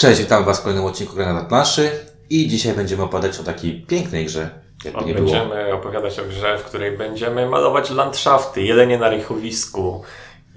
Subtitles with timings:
[0.00, 1.90] Cześć, witam Was w kolejnym odcinku Grania na planszy
[2.30, 4.50] i dzisiaj będziemy opowiadać o takiej pięknej grze,
[4.84, 5.30] jakby nie było.
[5.30, 10.02] Będziemy opowiadać o grze, w której będziemy malować landszafty, jelenie na rychowisku.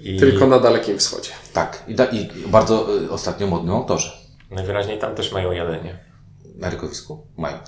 [0.00, 1.30] I Tylko na Dalekim Wschodzie.
[1.52, 4.12] Tak, i, da, i bardzo y, ostatnio modnym autorze.
[4.50, 5.98] najwyraźniej tam też mają jelenie.
[6.54, 7.26] Na rykowisku?
[7.36, 7.56] Mają.
[7.56, 7.60] Y,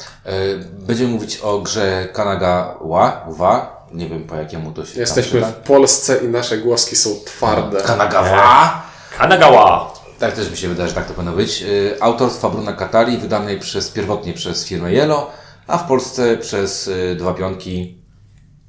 [0.72, 6.16] będziemy mówić o grze Kanagawa, Wa, nie wiem po jakiemu to się Jesteśmy w Polsce
[6.24, 7.80] i nasze głoski są twarde.
[7.82, 8.82] Kanagawa!
[9.18, 9.96] Kanagawa!
[10.18, 11.62] Tak też mi się wydaje, że tak to powinno być.
[11.62, 15.26] Y, Autorstwa Bruna Katari, wydanej przez, pierwotnie przez firmę Yellow,
[15.66, 17.98] a w Polsce przez y, dwa pionki.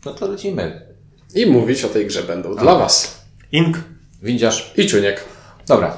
[0.06, 0.82] No to lecimy.
[1.36, 3.22] I mówić o tej grze będą dla Was.
[3.52, 3.78] Ink.
[4.24, 4.74] Windziarz.
[4.78, 5.24] I Czuniek.
[5.68, 5.98] Dobra.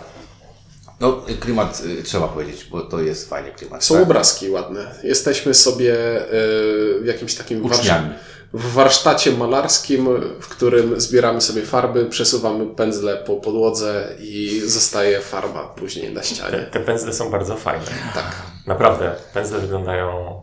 [0.99, 3.83] No, klimat y, trzeba powiedzieć, bo to jest fajnie klimat.
[3.83, 4.03] Są tak?
[4.03, 4.95] obrazki ładne.
[5.03, 8.09] Jesteśmy sobie y, w jakimś takim warsz- Uczniami.
[8.53, 10.07] W warsztacie malarskim,
[10.41, 16.27] w którym zbieramy sobie farby, przesuwamy pędzle po podłodze i zostaje farba później na Te,
[16.27, 16.57] ścianie.
[16.71, 17.85] te pędzle są bardzo fajne.
[18.13, 18.25] Tak.
[18.67, 20.39] Naprawdę, pędzle wyglądają...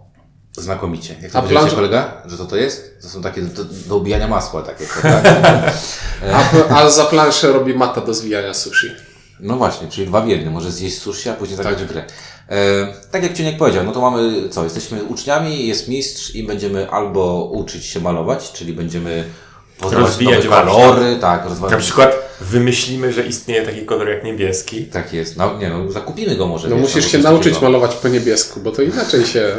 [0.53, 1.17] Znakomicie.
[1.23, 3.03] Jak to planż- kolega, że to to jest?
[3.03, 5.23] To są takie do, do ubijania masła takie, prawda?
[6.33, 8.91] A, a za planszę robi mata do zwijania sushi.
[9.41, 10.53] No właśnie, czyli dwa w jednym.
[10.53, 12.05] Może zjeść sushi, a później zagrać w grę.
[12.49, 14.65] E, tak jak Ciuniek powiedział, no to mamy co?
[14.65, 19.25] Jesteśmy uczniami, jest mistrz i będziemy albo uczyć się malować, czyli będziemy
[19.81, 20.75] poznawać Rozwijać nowe warsztat.
[20.75, 21.73] kolory, tak, rozwijać.
[21.73, 24.85] Na przykład wymyślimy, że istnieje taki kolor jak niebieski.
[24.85, 25.37] Tak jest.
[25.37, 26.69] No, nie no, zakupimy go może.
[26.69, 27.67] No wiesz, musisz albo się nauczyć takiego.
[27.67, 29.53] malować po niebiesku, bo to inaczej się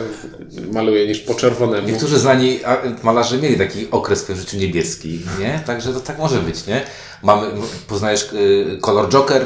[0.73, 1.87] maluje niż po czerwonemu.
[1.87, 2.59] Niektórzy znani
[3.03, 5.61] malarze mieli taki okres w swoim życiu niebieski, nie?
[5.65, 6.81] Także to tak może być, nie?
[7.23, 7.47] Mamy,
[7.87, 9.45] poznajesz y, kolor Joker,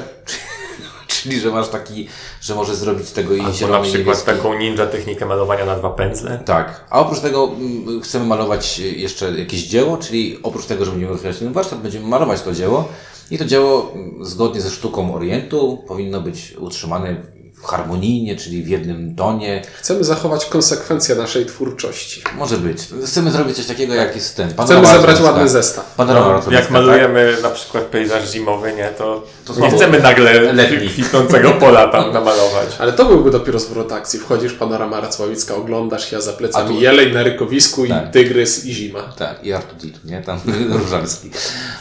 [1.24, 2.08] czyli że masz taki,
[2.42, 4.26] że możesz zrobić z tego i Albo na zielony przykład niebieski.
[4.26, 6.40] taką ninja technikę malowania na dwa pędzle.
[6.46, 6.86] Tak.
[6.90, 11.38] A oprócz tego mm, chcemy malować jeszcze jakieś dzieło, czyli oprócz tego, że będziemy rozwijać
[11.38, 12.88] ten warsztat, będziemy malować to dzieło.
[13.32, 19.16] I to dzieło mm, zgodnie ze sztuką Orientu powinno być utrzymane harmonijnie, czyli w jednym
[19.16, 19.62] tonie.
[19.80, 22.24] Chcemy zachować konsekwencje naszej twórczości.
[22.38, 22.78] Może być.
[23.06, 24.54] Chcemy zrobić coś takiego, jak jest ten.
[24.64, 25.96] Chcemy zebrać ładny zestaw.
[25.96, 30.90] Panorama No, jak malujemy na przykład pejzaż zimowy, nie, to, To nie chcemy nagle letni.
[30.90, 32.68] kwitnącego pola tam namalować.
[32.80, 34.20] Ale to byłby dopiero zwrot akcji.
[34.20, 38.10] Wchodzisz, panorama Racławicka, oglądasz się, a za plecami A tu- jeleń na rykowisku Tak.
[38.10, 39.02] i tygrys i zima.
[39.18, 40.22] Tak, i Artur Ditu, nie?
[40.22, 40.40] Tam
[40.84, 41.30] Różalski.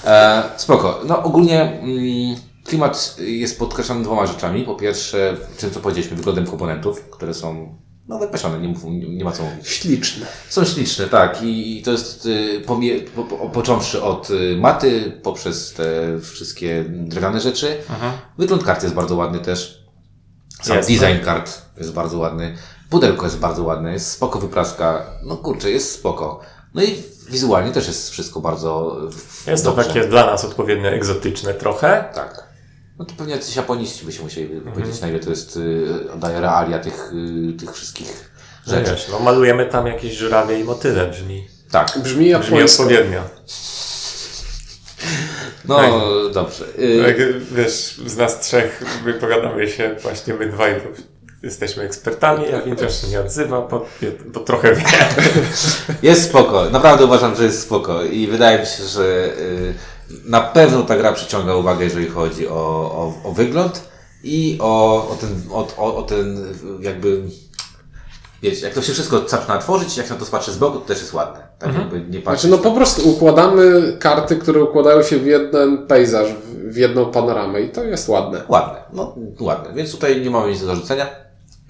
[0.06, 1.00] E, spoko.
[1.04, 4.64] No ogólnie mm, klimat jest podkreślany dwoma rzeczami.
[4.64, 7.74] Po pierwsze, tym co powiedzieliśmy, wyglądem komponentów, które są
[8.08, 9.68] no wypasione, nie, nie, ma co mówić.
[9.68, 10.26] Śliczne.
[10.48, 11.38] Są śliczne, tak.
[11.42, 15.84] I, to jest y, pomie, po, po, począwszy od y, maty, poprzez te
[16.20, 17.76] wszystkie drewniane rzeczy.
[18.38, 19.84] Wygląd kart jest bardzo ładny też.
[20.62, 22.56] Sam Jest, design kart jest bardzo ładny.
[22.90, 25.06] Pudełko jest bardzo ładne, jest spoko wypraska.
[25.22, 26.40] No kurczę, jest spoko.
[26.74, 28.96] No i wizualnie też jest wszystko bardzo
[29.46, 29.88] y, Jest to dobrze.
[29.88, 32.04] takie dla nas odpowiednio egzotyczne trochę.
[32.14, 32.49] Tak.
[33.00, 36.40] No to pewnie jacyś japoniści by się musieli powiedzieć, na ile to jest, y, oddaje
[36.40, 38.30] realia tych, y, tych wszystkich
[38.66, 38.90] Że rzeczy.
[38.90, 41.98] wiesz, no, malujemy tam jakieś żurawie i motyle, brzmi, Tak.
[42.02, 43.20] Brzmi brzmi odpowiednio.
[45.64, 45.90] No Tak.
[46.34, 46.64] dobrze.
[46.78, 47.16] Y, Jak,
[47.52, 51.02] wiesz, z nas trzech wypowiadamy się właśnie my dwaj, bo
[51.42, 53.86] jesteśmy ekspertami, a Windziarz się nie odzywa, bo,
[54.26, 54.84] bo trochę wie.
[56.10, 59.32] Jest spoko, naprawdę uważam, że jest spoko i wydaje mi się, że
[60.24, 63.82] na pewno ta gra przyciąga uwagę, jeżeli chodzi o, o, o wygląd
[64.24, 67.22] i o, o, ten, o, o, o ten jakby,
[68.42, 70.84] wiecie, jak to się wszystko zaczyna tworzyć, jak się na to patrzy z boku, to
[70.86, 71.40] też jest ładne.
[71.58, 72.20] Tak jakby nie.
[72.22, 76.28] Znaczy, no po prostu układamy karty, które układają się w jeden pejzaż,
[76.70, 78.42] w- jedną panoramę i to jest ładne.
[78.48, 81.06] Ładne, no ładne, więc tutaj nie mamy nic do zarzucenia.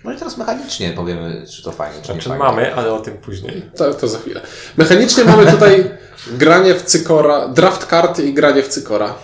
[0.05, 2.45] No i teraz mechanicznie powiemy, czy to fajnie, czy nie Znaczy fajnie.
[2.45, 3.71] mamy, ale o tym później.
[3.77, 4.41] To, to za chwilę.
[4.77, 5.91] Mechanicznie mamy tutaj
[6.29, 9.15] granie w cykora, draft karty i granie w cykora.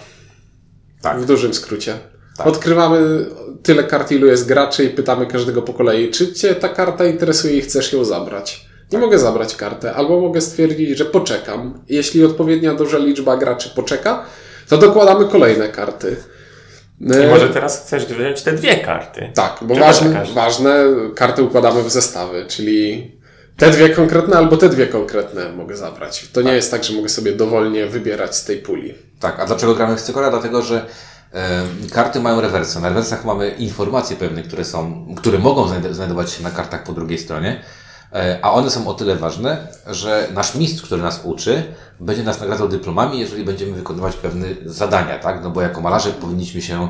[1.02, 1.20] Tak.
[1.20, 1.98] W dużym skrócie.
[2.36, 2.46] Tak.
[2.46, 3.26] Odkrywamy
[3.62, 7.56] tyle kart, ilu jest graczy i pytamy każdego po kolei, czy Cię ta karta interesuje
[7.56, 8.66] i chcesz ją zabrać.
[8.92, 11.84] Nie mogę zabrać kartę, albo mogę stwierdzić, że poczekam.
[11.88, 14.24] Jeśli odpowiednia duża liczba graczy poczeka,
[14.68, 16.16] to dokładamy kolejne karty.
[17.00, 19.30] I E, może teraz chcesz wziąć te dwie karty.
[19.34, 20.84] Tak, bo ważne, ważne,
[21.14, 23.12] karty układamy w zestawy, czyli
[23.56, 26.28] te dwie konkretne albo te dwie konkretne mogę zabrać.
[26.32, 28.94] To nie jest tak, że mogę sobie dowolnie wybierać z tej puli.
[29.20, 30.30] Tak, a dlaczego gramy w Cykora?
[30.30, 30.86] Dlatego, że
[31.92, 32.80] karty mają rewersy.
[32.80, 36.92] Na rewersach mamy informacje pewne, które są, które mogą znajd- znajdować się na kartach po
[36.92, 37.62] drugiej stronie,
[38.12, 41.62] e, a one są o tyle ważne, że nasz mistrz, który nas uczy,
[42.00, 45.42] będzie nas nagradzał dyplomami, jeżeli będziemy wykonywać pewne zadania, tak?
[45.42, 46.88] No bo jako malarze powinniśmy się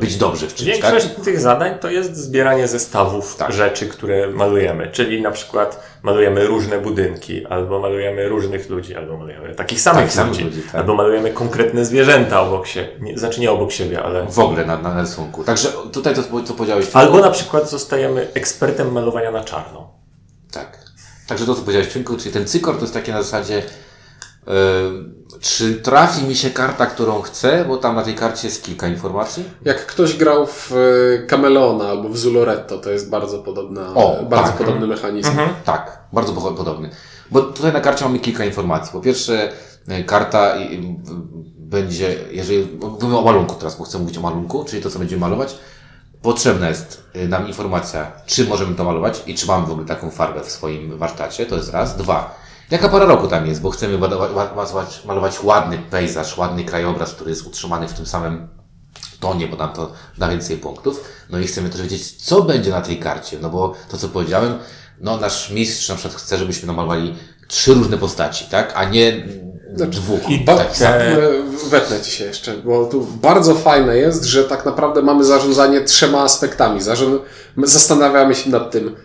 [0.00, 1.24] być dobrzy w czymś, Większość tak?
[1.24, 3.52] tych zadań to jest zbieranie zestawów Tak.
[3.52, 4.88] rzeczy, które malujemy.
[4.92, 10.12] Czyli na przykład malujemy różne budynki, albo malujemy różnych ludzi, albo malujemy takich samych Tak,
[10.12, 10.74] samych ludzi, ludzi, tak.
[10.74, 12.88] albo malujemy konkretne zwierzęta obok siebie.
[13.00, 14.26] Nie, znaczy nie obok siebie, ale.
[14.26, 15.44] W ogóle na, na rysunku.
[15.44, 16.86] Także tutaj to, co powiedziałeś.
[16.92, 19.92] Albo na przykład zostajemy ekspertem malowania na czarno.
[20.52, 20.78] Tak.
[21.28, 23.62] Także to, co powiedziałeś, Czynku, czyli ten cykor to jest takie na zasadzie
[25.40, 29.44] czy trafi mi się karta, którą chcę, bo tam na tej karcie jest kilka informacji.
[29.64, 34.48] Jak ktoś grał w e, Cameleona albo w Zuloretto, to jest bardzo podobna, O, bardzo
[34.48, 34.58] tak.
[34.58, 35.30] podobny mechanizm.
[35.64, 36.90] Tak, bardzo po- podobny.
[37.30, 38.92] Bo tutaj na karcie mamy kilka informacji.
[38.92, 39.52] Po pierwsze,
[39.88, 40.54] e, karta
[41.58, 45.20] będzie, jeżeli mówimy o malunku teraz, bo chcę mówić o malunku, czyli to, co będziemy
[45.20, 45.56] malować,
[46.22, 50.10] potrzebna jest e, nam informacja, czy możemy to malować i czy mamy w ogóle taką
[50.10, 51.96] farbę w swoim warsztacie, to jest raz.
[51.96, 52.39] Dwa,
[52.70, 57.46] jaka pora roku tam jest, bo chcemy malować, malować, ładny pejzaż, ładny krajobraz, który jest
[57.46, 58.48] utrzymany w tym samym
[59.20, 61.04] tonie, bo nam to da więcej punktów.
[61.30, 63.38] No i chcemy też wiedzieć, co będzie na tej karcie.
[63.42, 64.58] No bo to, co powiedziałem,
[65.00, 67.14] no nasz mistrz na przykład chce, żebyśmy namalowali
[67.48, 68.72] trzy różne postaci, tak?
[68.76, 69.26] A nie
[69.74, 70.30] dwóch.
[70.30, 71.00] i Ba- takich samych.
[71.18, 75.80] e, Wetnę ci się jeszcze, bo tu bardzo fajne jest, że tak naprawdę mamy zarządzanie
[75.80, 76.82] trzema aspektami.
[76.82, 77.22] Zarząd...
[77.56, 78.96] my Zastanawiamy się nad tym,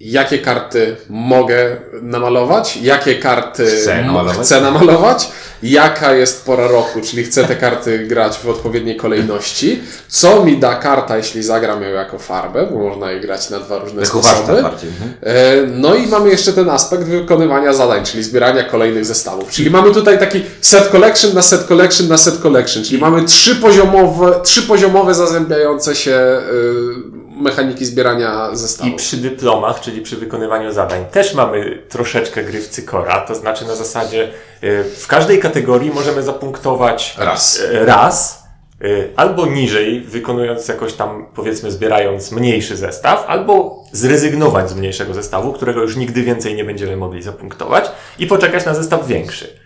[0.00, 4.36] jakie karty mogę namalować, jakie karty Chcę namalować.
[4.38, 5.28] chcę namalować,
[5.62, 10.74] jaka jest pora roku, czyli chcę te karty grać w odpowiedniej kolejności, co mi da
[10.74, 14.62] karta, jeśli zagram ją jako farbę, bo można je grać na dwa różne Jako sposoby.
[14.62, 14.90] bardziej.
[14.90, 15.14] Mhm.
[15.22, 19.50] E, No i mamy jeszcze ten aspekt wykonywania zadań, czyli zbierania kolejnych zestawów.
[19.50, 23.56] Czyli mamy tutaj taki set collection na set collection na set collection, czyli mamy trzy
[23.56, 28.94] poziomowe, trzy poziomowe zazębiające się y, mechaniki zbierania I zestawów.
[28.94, 33.20] przy dyplomach, czyli przy wykonywaniu zadań, też mamy troszeczkę gry w cykora.
[33.20, 34.28] To znaczy na zasadzie
[34.64, 37.58] y, w każdej kategorii możemy zapunktować Raz.
[37.60, 38.44] y, raz
[38.84, 45.52] y, albo niżej, wykonując jakoś tam, powiedzmy, zbierając mniejszy zestaw, albo zrezygnować z mniejszego zestawu,
[45.52, 49.64] którego już nigdy więcej nie będziemy mogli zapunktować i poczekać na zestaw większy.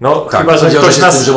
[0.00, 1.34] No, Tak, chyba, że ktoś nas tym,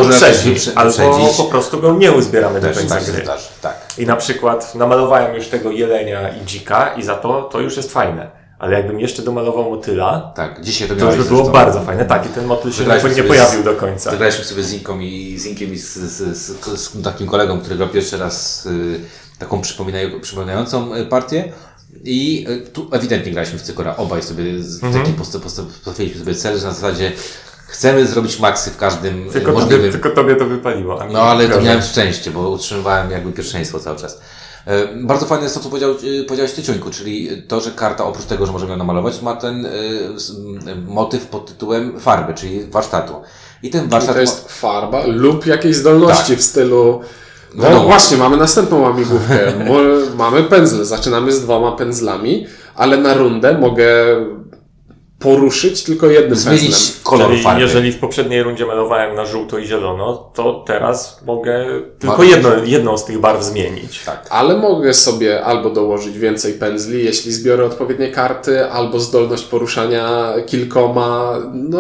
[0.57, 3.23] że albo po prostu go nie uzbieramy do Też końca tak gry.
[3.23, 3.47] zdarzy.
[3.61, 3.82] Tak.
[3.97, 7.91] I na przykład namalowałem już tego jelenia i dzika i za to to już jest
[7.91, 8.31] fajne.
[8.59, 11.53] Ale jakbym jeszcze domalował motyla, Tak, dzisiaj to to już by było zresztą.
[11.53, 12.05] bardzo fajne.
[12.05, 12.83] Tak, i ten motyl się
[13.17, 14.11] nie pojawił z- do końca.
[14.11, 17.89] Zagraliśmy sobie z Inką i z Inkiem i z, z, z, takim kolegą, który grał
[17.89, 18.99] pierwszy raz y,
[19.39, 21.51] taką przypominają, przypominającą y, partię.
[22.03, 23.95] I y, tu ewidentnie graliśmy w Cykora.
[23.97, 24.43] Obaj sobie
[24.83, 24.93] Mhm.
[24.93, 27.11] taki post, post, postawiliśmy sobie cel, że na zasadzie
[27.73, 29.77] chcemy zrobić maksy w każdym y, Tylko możliwym...
[29.79, 30.99] tobie, tylko tobie to wypaliło.
[31.11, 34.19] No ale to miałem szczęście, bo utrzymywałem jakby pierwszeństwo cały czas.
[34.67, 38.05] E, Bardzo fajne jest to, co powiedział, e, powiedziałeś Ty, Ciuńku, czyli to, że karta
[38.05, 39.69] oprócz tego, że możemy ją namalować, ma ten e,
[40.71, 43.13] m, motyw pod tytułem farby, czyli warsztatu.
[43.63, 46.39] I ten warsztat to jest farba lub jakieś zdolności Tak.
[46.39, 47.01] w stylu.
[47.55, 47.83] No Wiadomo.
[47.83, 49.39] właśnie, mamy następną łamigłówkę.
[50.17, 50.85] Mamy pędzle.
[50.85, 53.85] Zaczynamy z dwoma pędzlami, ale na rundę mogę
[55.23, 57.03] poruszyć tylko jednym zmienić pędzlem.
[57.03, 57.61] kolor Czyli farby.
[57.61, 61.65] jeżeli w poprzedniej rundzie malowałem na żółto i zielono, to teraz mogę
[61.99, 64.03] tylko jedno, jedną z tych barw zmienić.
[64.05, 64.27] Tak.
[64.29, 71.39] Ale mogę sobie albo dołożyć więcej pędzli, jeśli zbiorę odpowiednie karty, albo zdolność poruszania kilkoma.
[71.53, 71.79] No,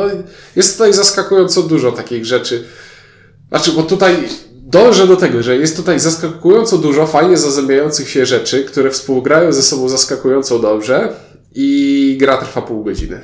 [0.55, 2.63] jest tutaj zaskakująco dużo takich rzeczy.
[3.49, 4.15] Znaczy, bo tutaj
[4.51, 9.63] dążę do tego, że jest tutaj zaskakująco dużo fajnie zazębiających się rzeczy, które współgrają ze
[9.63, 11.13] sobą zaskakująco dobrze
[11.55, 13.21] i gra trwa pół godziny.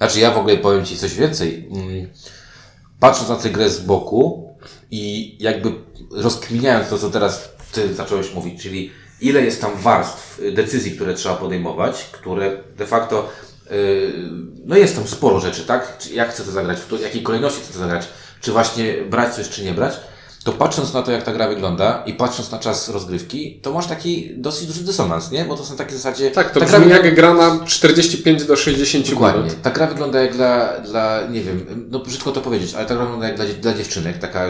[0.00, 1.68] Znaczy ja w ogóle powiem Ci coś więcej.
[1.70, 2.08] Mm,
[3.00, 4.54] Patrząc na tę grę z boku
[4.90, 5.72] i jakby
[6.10, 11.14] rozkminiając to, co teraz Ty zacząłeś mówić, czyli ile jest tam warstw y, decyzji, które
[11.14, 13.28] trzeba podejmować, które de facto,
[13.70, 14.12] yy,
[14.64, 15.98] no jest tam sporo rzeczy, tak?
[16.12, 18.08] Jak chcę to zagrać, w jakiej kolejności chcę to zagrać,
[18.40, 20.00] czy właśnie brać coś, czy nie brać,
[20.44, 23.86] to patrząc na to, jak ta gra wygląda i patrząc na czas rozgrywki, to masz
[23.86, 25.44] taki dosyć duży dysonans, nie?
[25.44, 26.30] Bo to są takie w zasadzie...
[26.30, 29.42] Tak, to ta gra brzmi wygląda- jak gra na 45 do 60 Dokładnie.
[29.42, 29.62] minut.
[29.62, 33.02] Ta gra wygląda jak dla, dla, nie wiem, no brzydko to powiedzieć, ale ta gra
[33.04, 34.46] wygląda jak dla, dla dziewczynek, taka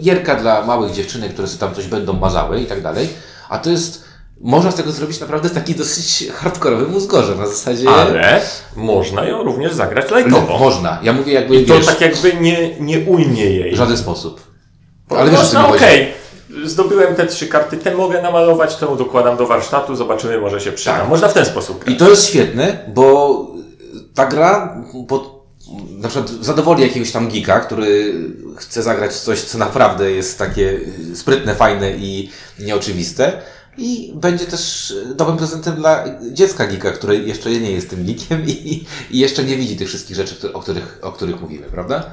[0.00, 3.08] gierka dla małych dziewczynek, które sobie tam coś będą mazały i tak dalej.
[3.48, 4.04] A to jest,
[4.40, 7.88] można z tego zrobić naprawdę taki dosyć hardkorowy mózgorze, na zasadzie...
[7.90, 8.40] Ale
[8.76, 10.58] można ją również zagrać No, lajtowo.
[10.58, 10.98] można.
[11.02, 13.74] Ja mówię jakby, I to wiesz, tak jakby nie, nie ujmie jej.
[13.74, 14.49] w żaden sposób.
[15.10, 15.84] Ale Ale wiesz, o co można, mi chodzi.
[15.84, 16.12] okej.
[16.64, 20.98] Zdobyłem te trzy karty, te mogę namalować, tę dokładam do warsztatu, zobaczymy, może się przyda.
[20.98, 21.08] Tak.
[21.08, 21.94] Można w ten sposób grać.
[21.94, 23.46] I to jest świetne, bo
[24.14, 24.76] ta gra
[25.08, 25.44] pod,
[25.90, 28.14] na przykład zadowoli jakiegoś tam geeka, który
[28.56, 30.80] chce zagrać w coś, co naprawdę jest takie
[31.14, 33.42] sprytne, fajne i nieoczywiste.
[33.78, 38.86] I będzie też dobrym prezentem dla dziecka geeka, które jeszcze nie jest tym geekiem i,
[39.10, 42.10] i jeszcze nie widzi tych wszystkich rzeczy, o których, o których mówimy, prawda?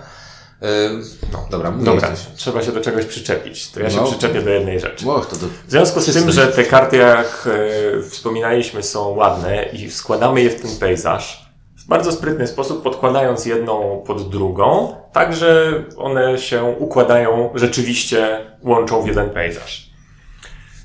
[0.62, 0.90] E,
[1.34, 3.72] no, dobra, Dobra, trzeba się do czegoś przyczepić.
[3.72, 4.04] To ja się No.
[4.08, 5.12] przyczepię do jednej rzeczy.
[5.12, 5.48] Och, to do...
[5.68, 7.48] W związku z tym, że te karty, jak
[7.98, 11.48] e, wspominaliśmy, są ładne i składamy je w ten pejzaż
[11.78, 19.02] w bardzo sprytny sposób, podkładając jedną pod drugą, tak że one się układają, rzeczywiście łączą
[19.02, 19.90] w jeden pejzaż.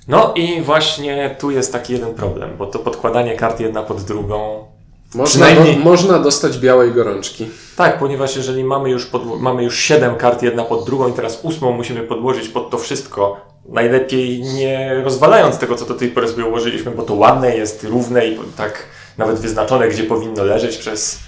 [0.09, 4.67] No i właśnie tu jest taki jeden problem, bo to podkładanie kart jedna pod drugą
[5.15, 7.49] Można, Przynajmniej- do, można dostać białej gorączki.
[7.77, 11.41] Tak, ponieważ jeżeli mamy już, podło- mamy już 7 kart jedna pod drugą i teraz
[11.43, 16.45] ósmą musimy podłożyć pod to wszystko, najlepiej nie rozwalając tego, co do tej pory sobie
[16.45, 18.87] ułożyliśmy, bo to ładne jest, równe i tak
[19.19, 21.19] nawet wyznaczone, gdzie powinno leżeć przez,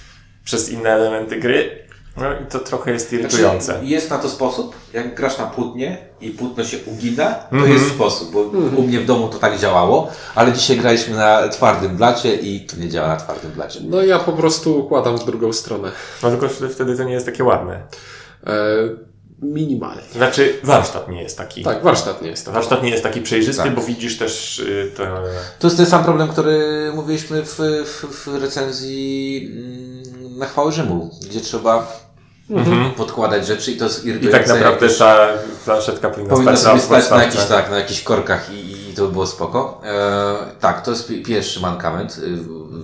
[0.44, 1.83] przez inne elementy gry.
[2.16, 3.64] No i to trochę jest irytujące.
[3.64, 7.72] Znaczy, jest na to sposób, jak grasz na płótnie i płótno się ugina, to Mhm.
[7.72, 8.40] jest sposób, bo
[8.76, 12.76] u mnie w domu to tak działało, ale dzisiaj graliśmy na twardym blacie i to
[12.76, 13.80] nie działa na twardym blacie.
[13.88, 15.92] No ja po prostu układam w drugą stronę.
[16.22, 17.82] No tylko wtedy- to nie jest takie ładne.
[18.46, 18.52] E,
[19.42, 20.02] minimalnie.
[20.12, 21.62] Znaczy, warsztat nie jest taki.
[21.62, 22.54] Tak, warsztat nie jest taki.
[22.54, 23.74] Warsztat nie jest taki przejrzysty, Tak.
[23.74, 25.10] bo widzisz też y, te...
[25.58, 30.03] To jest ten sam problem, który mówiliśmy w, w, w recenzji mm,
[30.38, 31.92] na chwały Rzymu, gdzie trzeba
[32.96, 34.38] podkładać rzeczy i to jest I irytujące.
[34.38, 35.28] tak naprawdę ta
[35.64, 39.06] planszetka powinna, Powinno stać sobie stać na jakichś, tak, na jakichś korkach i, i to
[39.06, 39.80] by było spoko.
[39.84, 42.26] E, tak, to jest pi- pierwszy mankament, y,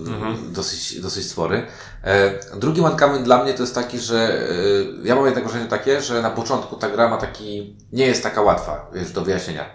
[0.07, 0.53] Mhm.
[0.53, 1.67] dosyć, dosyć spory.
[2.03, 6.01] E, drugi mankament dla mnie to jest taki, że y, ja mam jednak wrażenie takie,
[6.01, 9.65] że na początku ta gra ma taki, nie jest taka łatwa, wiesz, do wyjaśnienia.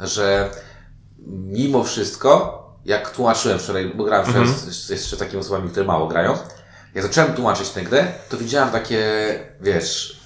[0.00, 0.50] Że
[1.28, 4.60] mimo wszystko, jak tłumaczyłem wczoraj, bo grałem wczoraj Mhm.
[4.72, 6.38] z, z jeszcze takimi osobami, które mało grają,
[6.96, 9.04] jak zacząłem tłumaczyć tę grę, to widziałem takie,
[9.60, 10.20] wiesz,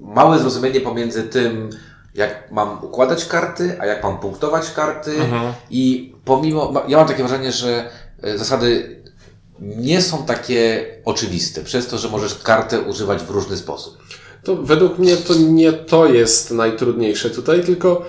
[0.00, 1.70] małe zrozumienie pomiędzy tym,
[2.14, 5.10] jak mam układać karty, a jak mam punktować karty.
[5.10, 5.52] Mhm.
[5.70, 7.90] I pomimo, ja mam takie wrażenie, że
[8.22, 8.96] e, zasady
[9.60, 13.98] nie są takie oczywiste, przez to, że możesz kartę używać w różny sposób.
[14.44, 18.06] To według mnie to nie to jest najtrudniejsze tutaj, tylko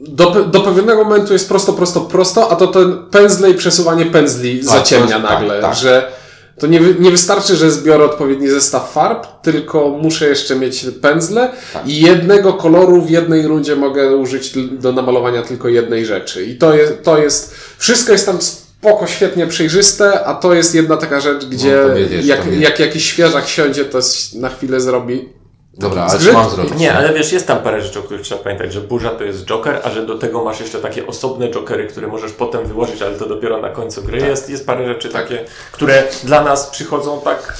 [0.00, 4.60] do, do pewnego momentu jest prosto, prosto, prosto, a to ten pędzle i przesuwanie pędzli
[4.60, 5.74] to zaciemnia jest- nagle, tak, tak.
[5.74, 6.19] że
[6.60, 11.88] to nie, nie wystarczy, że zbiorę odpowiedni zestaw farb, tylko muszę jeszcze mieć pędzle Tak.
[11.88, 16.44] i jednego koloru w jednej rundzie mogę użyć do namalowania tylko jednej rzeczy.
[16.44, 20.96] I to jest, to jest wszystko jest tam spoko, świetnie przejrzyste, a to jest jedna
[20.96, 23.98] taka rzecz, gdzie No, jak, jak jakiś świeżak siądzie, to
[24.34, 25.39] na chwilę zrobi
[25.74, 26.74] Dobra, ale co mam zrobić?
[26.76, 29.44] Nie, ale wiesz, jest tam parę rzeczy, o których trzeba pamiętać, że burza to jest
[29.44, 33.14] joker, a że do tego masz jeszcze takie osobne jokery, które możesz potem wyłożyć, ale
[33.16, 34.18] to dopiero na końcu gry.
[34.18, 37.56] Jest, jest parę rzeczy takie, które dla nas przychodzą tak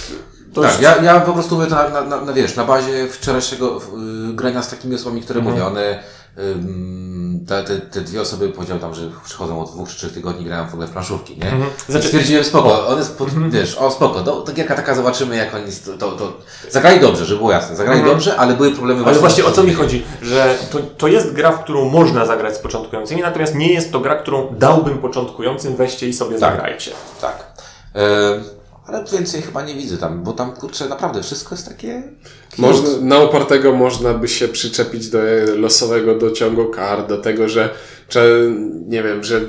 [0.47, 0.73] dość...
[0.73, 3.77] Tak, ja, ja po prostu mówię to na, na, na, na, wiesz, na bazie wczorajszego
[4.31, 5.57] y, grania z takimi osobami, które Mhm.
[5.57, 6.03] mówię, one,
[7.47, 10.69] te, te, te dwie osoby powiedział tam, że przychodzą od dwóch czy trzech tygodni, grają
[10.69, 11.45] w ogóle w planszówki, nie?
[11.45, 11.71] Mhm.
[11.89, 15.55] I Znaczy- stwierdziłem, spoko, one, spo, wiesz, o spoko, to, to gierka taka, zobaczymy jak
[15.55, 16.33] oni, to, to, to
[16.71, 19.75] zagrali dobrze, żeby było jasne, zagrali dobrze, ale były problemy Ale właśnie o co mi
[19.75, 23.93] chodzi, że to, to jest gra, w którą można zagrać z początkującymi, natomiast nie jest
[23.93, 26.41] to gra, którą dałbym początkującym, weźcie i sobie Tak.
[26.53, 26.91] zagrajcie.
[27.21, 27.51] Tak.
[28.93, 32.03] Ale więcej chyba nie widzę tam, bo tam, kurczę, naprawdę wszystko jest takie...
[32.59, 35.19] Można, na upartego można by się przyczepić do
[35.57, 37.69] losowego dociągu kart, do tego, że,
[38.09, 38.25] że
[38.89, 39.41] nie wiem, że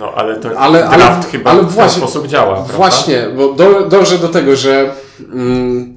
[0.00, 2.74] No, ale to Ale- ale- draft chyba ale w ten właśnie- sposób działa, prawda?
[2.74, 4.90] właśnie, bo do, dążę do tego, że
[5.32, 5.94] mm,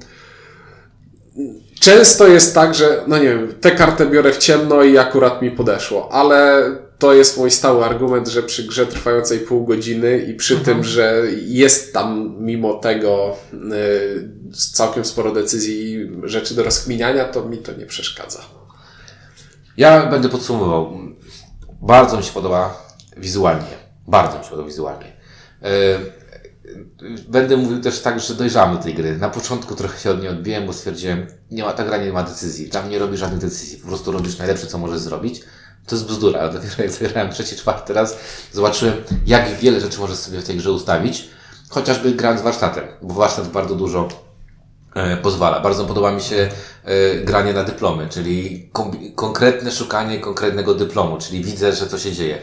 [1.80, 5.50] często jest tak, że no nie wiem, tę kartę biorę w ciemno i akurat mi
[5.50, 6.62] podeszło, ale
[7.00, 11.22] to jest mój stały argument, że przy grze trwającej pół godziny i przy tym, że
[11.46, 17.72] jest tam mimo tego y, całkiem sporo decyzji i rzeczy do rozkminiania, to mi to
[17.72, 18.40] nie przeszkadza.
[19.76, 20.98] Ja będę podsumował.
[21.82, 23.76] Bardzo mi się podoba wizualnie.
[24.08, 25.12] Bardzo mi się podoba wizualnie.
[25.62, 25.98] E,
[27.28, 29.18] Będę mówił też tak, że dojrzałem do tej gry.
[29.18, 32.22] Na początku trochę się od niej odbiłem, bo stwierdziłem, nie ma, ta gra nie ma
[32.22, 32.68] decyzji.
[32.68, 33.78] Tam nie robi żadnych decyzji.
[33.78, 35.42] Po prostu robisz najlepsze, co możesz zrobić.
[35.90, 36.40] To jest bzdura.
[36.40, 38.18] Ale dopiero jak zagrałem trzeci, czwarty raz,
[38.52, 38.94] zobaczyłem,
[39.26, 41.28] jak wiele rzeczy możesz sobie w tej grze ustawić.
[41.68, 44.08] Chociażby grając warsztatem, bo warsztat bardzo dużo
[44.94, 45.60] e, pozwala.
[45.60, 46.48] Bardzo podoba mi się
[46.84, 48.70] e, granie na dyplomy, czyli
[49.14, 52.38] konkretne szukanie konkretnego dyplomu, czyli widzę, że co się dzieje.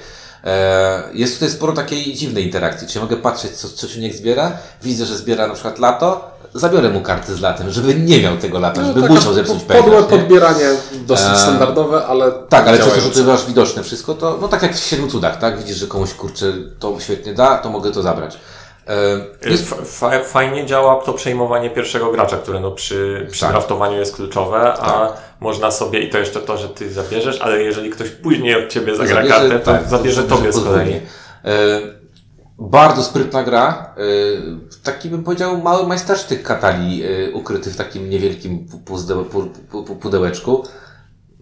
[0.47, 4.51] E, Jest tutaj sporo takiej dziwnej interakcji, czyli mogę patrzeć, co, co człowiek zbiera,
[4.83, 8.59] widzę, że zbiera na przykład lato, zabiorę mu karty z latem, żeby nie miał tego
[8.59, 10.03] lata, żeby taka musiał zepsuć po- Podłe nie?
[10.07, 10.65] podbieranie
[11.07, 14.47] dosyć Eee, standardowe, ale Tak, ale przez to, że ty masz widoczne wszystko, to no
[14.47, 15.57] tak jak w Siedmiu Cudach, tak?
[15.59, 18.37] Widzisz, że komuś kurczę to świetnie da, to mogę to zabrać.
[18.87, 23.51] E, fajnie działa to przejmowanie pierwszego gracza, które no przy, przy Tak.
[23.51, 27.89] draftowaniu jest kluczowe, a można sobie, i to jeszcze to, że ty zabierzesz, ale jeżeli
[27.89, 30.93] ktoś później od ciebie zagra kartę, to tak, zabierze tobie z kolei.
[30.95, 31.01] E,
[32.59, 33.93] Bardzo sprytna gra.
[33.97, 34.41] y,
[34.83, 37.03] Taki bym powiedział mały majstersztyk katali
[37.33, 38.67] ukryty w takim niewielkim
[40.01, 40.63] pudełeczku.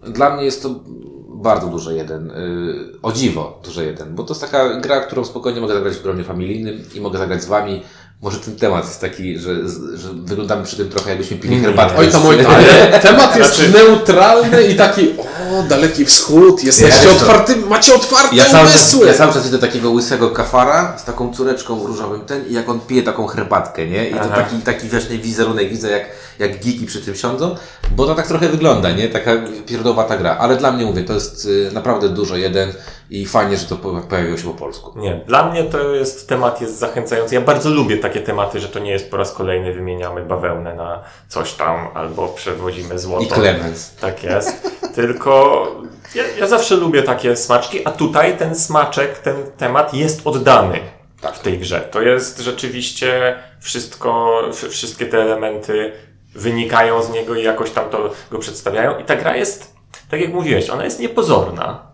[0.02, 0.80] Dla mnie jest to
[1.28, 2.30] bardzo duże jeden.
[2.30, 6.02] y, O dziwo duże jeden, bo to jest taka gra, którą spokojnie mogę zagrać w
[6.02, 7.82] gronie familijnym i mogę zagrać z wami.
[8.22, 9.54] Może ten temat jest taki, że,
[9.94, 11.62] że wyglądamy przy tym trochę jakbyśmy pili Nie.
[11.62, 11.98] herbatkę.
[11.98, 12.46] Oj tam, oj tam.
[12.54, 18.36] Ale temat jest Znaczy- neutralny i taki, o, daleki wschód, jesteście Ja- otwarty, macie otwarte
[18.36, 19.06] Ja cały, czas, umysły.
[19.06, 22.68] ja cały czas widzę takiego łysego kafara z taką córeczką w różowym ten i jak
[22.68, 24.08] on pije taką herbatkę, nie?
[24.10, 24.36] I to Aha.
[24.36, 26.04] taki, taki właśnie wizerunek widzę, jak,
[26.38, 27.56] jak geeki przy tym siądzą,
[27.96, 29.08] bo to tak trochę wygląda, nie?
[29.08, 29.30] Taka
[29.66, 30.36] pierdowata gra.
[30.40, 32.72] Ale dla mnie, mówię, to jest y, naprawdę dużo jeden
[33.10, 34.98] i fajnie, że to po- pojawiło się po polsku.
[34.98, 37.34] Nie, dla mnie to jest, temat jest zachęcający.
[37.34, 41.02] Ja bardzo lubię takie tematy, że to nie jest po raz kolejny wymieniamy bawełnę na
[41.28, 43.24] coś tam, albo przewozimy złoto.
[43.24, 43.94] I Clemens.
[43.94, 44.70] Tak jest.
[44.94, 45.66] Tylko
[46.14, 50.80] ja, ja zawsze lubię takie smaczki, a tutaj ten smaczek, ten temat jest oddany
[51.34, 51.80] w tej grze.
[51.80, 55.92] To jest rzeczywiście wszystko, wszy- wszystkie te elementy
[56.34, 58.98] wynikają z niego i jakoś tam to go przedstawiają.
[58.98, 59.74] I ta gra jest,
[60.10, 61.86] tak jak mówiłeś, ona jest niepozorna.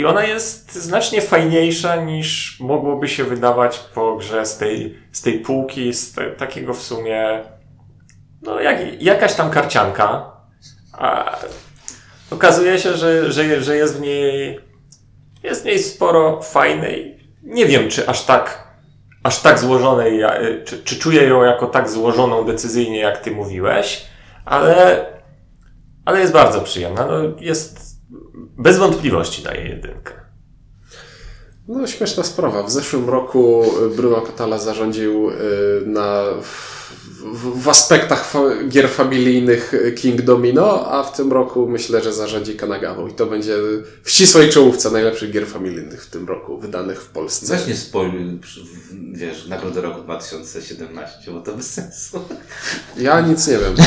[0.00, 5.40] I ona jest znacznie fajniejsza niż mogłoby się wydawać po grze z tej, z tej
[5.40, 7.44] półki, z te, takiego w sumie,
[8.42, 10.32] no jak, jakaś tam karcianka,
[10.92, 11.36] a
[12.30, 14.60] okazuje się, że, że, że jest w niej,
[15.42, 17.20] jest w niej sporo fajnej.
[17.42, 18.68] Nie wiem, czy aż tak,
[19.22, 20.20] aż tak złożonej,
[20.64, 24.06] czy, czy czuję ją jako tak złożoną decyzyjnie, jak ty mówiłeś,
[24.44, 25.06] ale,
[26.04, 27.06] ale jest bardzo przyjemna.
[27.06, 27.89] No, jest,
[28.58, 30.20] bez wątpliwości daje jedynkę.
[31.68, 32.62] No, śmieszna sprawa.
[32.62, 33.64] W zeszłym roku
[33.96, 35.34] Bruno Catala zarządził y,
[35.86, 38.38] na, w, w aspektach fa
[38.68, 43.08] gier familijnych King Domino, a w tym roku myślę, że zarządzi Kanagawą.
[43.08, 43.56] I to będzie
[44.02, 47.56] w ścisłej czołówce najlepszych gier familijnych w tym roku, wydanych w Polsce.
[47.56, 48.40] Weź nie spoiluj,
[49.12, 52.20] wiesz, Nagrodę Roku 2017, bo to bez sensu.
[52.96, 53.74] Ja nic nie wiem.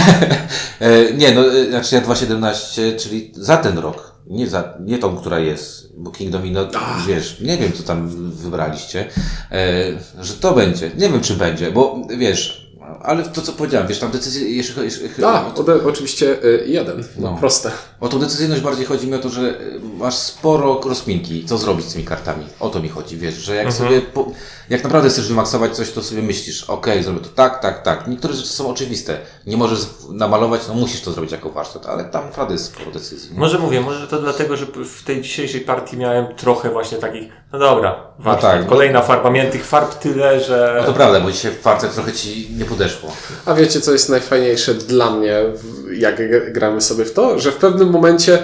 [0.80, 4.13] E, nie, no, e, znaczy ja 2.17, czyli za ten rok.
[4.28, 6.68] Nie, za, nie tą, która jest, bo King Domino,
[7.08, 9.10] wiesz, nie wiem, co tam wybraliście,
[9.52, 9.84] e,
[10.22, 10.92] że to będzie.
[10.98, 12.63] Nie wiem, czy będzie, bo wiesz,
[13.02, 14.86] ale to, co powiedziałem, wiesz, tam decyzje, chodzi...
[14.86, 17.04] jeśli- A, ode, oczywiście y, jeden.
[17.18, 17.38] No, No.
[17.38, 17.72] proste.
[18.00, 21.86] O tą decyzyjność bardziej chodzi mi o to, że y, masz sporo rozkminki, co zrobić
[21.86, 22.46] z tymi kartami.
[22.60, 24.32] O to mi chodzi, wiesz, że jak sobie, po,
[24.70, 28.08] jak naprawdę chcesz wymaksować coś, to sobie myślisz, okej, zrobię to tak, tak, tak.
[28.08, 29.18] Niektóre rzeczy są oczywiste.
[29.48, 33.34] Nie możesz namalować, no musisz to zrobić jako warsztat, ale tam naprawdę jest sporo decyzji.
[33.34, 33.40] nie?
[33.40, 37.60] Może mówię, może to dlatego, że w tej dzisiejszej partii miałem trochę właśnie takich, no
[37.60, 38.70] dobra, warsztat, tak, no.
[38.70, 40.76] kolejna farba, miałem tych farb tyle, że...
[40.82, 43.16] No to prawda, bo dzisiaj w farce trochę ci nie podeszło.
[43.46, 45.40] A wiecie, co jest najfajniejsze dla mnie,
[45.94, 47.40] jak gramy sobie w to?
[47.40, 48.40] Że w pewnym momencie,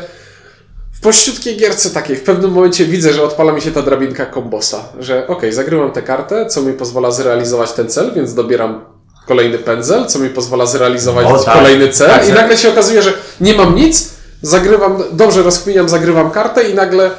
[0.94, 4.84] w pościutkiej gierce takiej, w pewnym momencie widzę, że odpala mi się ta drabinka kombosa.
[5.00, 8.86] Że okej, zagrywam tę kartę, co mi pozwala zrealizować ten cel, więc dobieram
[9.28, 11.54] kolejny pędzel, co mi pozwala zrealizować O, tak.
[11.54, 12.10] kolejny cel.
[12.10, 14.10] Tak, I nagle się okazuje, że nie mam nic,
[14.42, 17.12] zagrywam, dobrze rozkminiam, zagrywam kartę i nagle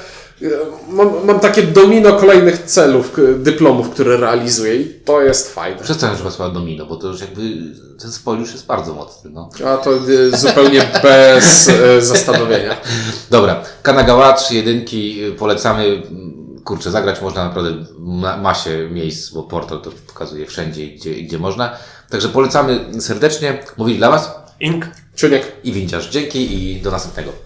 [0.89, 5.83] mam, mam takie domino kolejnych celów, dyplomów, które realizuję i to jest fajne.
[5.83, 7.43] Przestań używać słowa domino, bo to już jakby
[8.01, 9.49] ten spoil już jest bardzo mocny, no.
[9.67, 12.77] A to y, zupełnie bez y, zastanowienia.
[13.31, 16.03] Dobra, Kanagawa, trzy jedynki, y, polecamy.
[16.65, 17.71] Kurczę, zagrać można naprawdę
[18.43, 21.77] masie miejsc, bo portal to pokazuje wszędzie, gdzie, gdzie można.
[22.11, 23.59] Także polecamy serdecznie.
[23.77, 25.53] Mówili dla Was Ink Czuniek.
[25.65, 26.11] i Windziarz.
[26.11, 27.33] Dzięki i do następnego.